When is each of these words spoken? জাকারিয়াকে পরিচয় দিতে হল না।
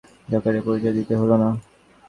জাকারিয়াকে 0.31 0.65
পরিচয় 0.67 0.95
দিতে 0.97 1.13
হল 1.15 1.31
না। 1.33 1.49